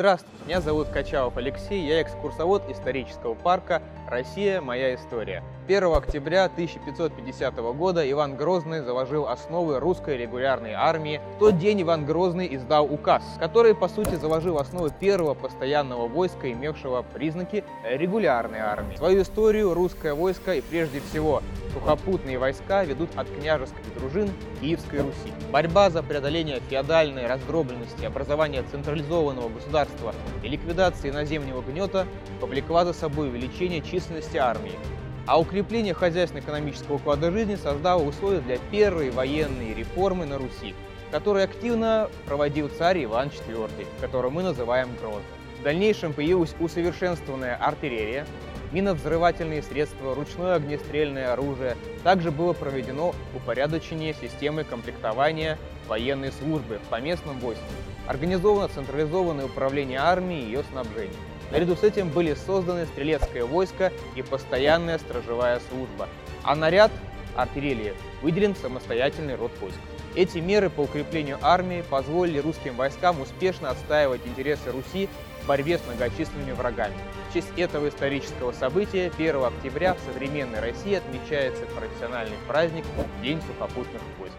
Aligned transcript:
Здравствуйте, 0.00 0.44
меня 0.46 0.62
зовут 0.62 0.88
Качалов 0.88 1.36
Алексей, 1.36 1.86
я 1.86 2.00
экскурсовод 2.00 2.62
исторического 2.70 3.34
парка 3.34 3.82
«Россия. 4.08 4.62
Моя 4.62 4.94
история». 4.94 5.42
1 5.68 5.94
октября 5.94 6.46
1550 6.46 7.54
года 7.76 8.10
Иван 8.10 8.34
Грозный 8.34 8.80
заложил 8.80 9.28
основы 9.28 9.78
русской 9.78 10.16
регулярной 10.16 10.72
армии. 10.72 11.20
В 11.36 11.38
тот 11.38 11.58
день 11.58 11.82
Иван 11.82 12.06
Грозный 12.06 12.48
издал 12.56 12.86
указ, 12.86 13.22
который, 13.38 13.74
по 13.74 13.88
сути, 13.88 14.14
заложил 14.14 14.56
основы 14.56 14.90
первого 14.90 15.34
постоянного 15.34 16.08
войска, 16.08 16.50
имевшего 16.50 17.02
признаки 17.02 17.62
регулярной 17.84 18.60
армии. 18.60 18.96
Свою 18.96 19.20
историю 19.20 19.74
русское 19.74 20.14
войско 20.14 20.54
и, 20.54 20.62
прежде 20.62 21.00
всего, 21.00 21.42
сухопутные 21.72 22.38
войска 22.38 22.84
ведут 22.84 23.10
от 23.16 23.28
княжеских 23.28 23.94
дружин 23.94 24.30
Киевской 24.60 25.00
Руси. 25.00 25.32
Борьба 25.50 25.90
за 25.90 26.02
преодоление 26.02 26.60
феодальной 26.68 27.26
раздробленности, 27.26 28.04
образование 28.04 28.62
централизованного 28.70 29.48
государства 29.48 30.14
и 30.42 30.48
ликвидации 30.48 31.10
наземного 31.10 31.62
гнета 31.62 32.06
повлекла 32.40 32.84
за 32.84 32.92
собой 32.92 33.28
увеличение 33.28 33.82
численности 33.82 34.36
армии, 34.36 34.78
а 35.26 35.38
укрепление 35.38 35.94
хозяйственно-экономического 35.94 36.96
уклада 36.96 37.30
жизни 37.30 37.56
создало 37.56 38.02
условия 38.02 38.40
для 38.40 38.58
первой 38.70 39.10
военной 39.10 39.74
реформы 39.74 40.26
на 40.26 40.38
Руси, 40.38 40.74
которую 41.10 41.44
активно 41.44 42.08
проводил 42.26 42.68
царь 42.68 43.04
Иван 43.04 43.28
IV, 43.28 43.70
которого 44.00 44.30
мы 44.30 44.42
называем 44.42 44.88
Грозным. 45.00 45.22
В 45.60 45.62
дальнейшем 45.62 46.14
появилась 46.14 46.54
усовершенствованная 46.58 47.54
артиллерия, 47.56 48.26
миновзрывательные 48.72 49.62
средства, 49.62 50.14
ручное 50.14 50.54
огнестрельное 50.54 51.32
оружие. 51.32 51.76
Также 52.02 52.30
было 52.30 52.52
проведено 52.52 53.14
упорядочение 53.34 54.14
системы 54.14 54.64
комплектования 54.64 55.58
военной 55.88 56.32
службы 56.32 56.80
по 56.88 57.00
местном 57.00 57.38
войску. 57.40 57.64
Организовано 58.06 58.68
централизованное 58.68 59.46
управление 59.46 59.98
армией 59.98 60.42
и 60.42 60.46
ее 60.46 60.64
снабжением. 60.70 61.14
Наряду 61.50 61.74
с 61.74 61.82
этим 61.82 62.10
были 62.10 62.34
созданы 62.34 62.86
стрелецкое 62.86 63.44
войско 63.44 63.92
и 64.14 64.22
постоянная 64.22 64.98
стражевая 64.98 65.60
служба, 65.68 66.08
а 66.44 66.54
наряд 66.54 66.92
артиллерии 67.34 67.94
выделен 68.22 68.54
самостоятельный 68.54 69.34
род 69.34 69.50
войск. 69.60 69.78
Эти 70.16 70.38
меры 70.38 70.70
по 70.70 70.80
укреплению 70.80 71.38
армии 71.40 71.84
позволили 71.88 72.38
русским 72.38 72.74
войскам 72.74 73.20
успешно 73.20 73.70
отстаивать 73.70 74.26
интересы 74.26 74.72
Руси 74.72 75.08
в 75.42 75.46
борьбе 75.46 75.78
с 75.78 75.86
многочисленными 75.86 76.52
врагами. 76.52 76.94
В 77.28 77.34
честь 77.34 77.52
этого 77.56 77.88
исторического 77.88 78.50
события 78.52 79.12
1 79.16 79.36
октября 79.44 79.94
в 79.94 79.98
современной 80.00 80.60
России 80.60 80.94
отмечается 80.94 81.64
профессиональный 81.66 82.36
праздник 82.48 82.84
День 83.22 83.40
сухопутных 83.42 84.02
войск. 84.18 84.34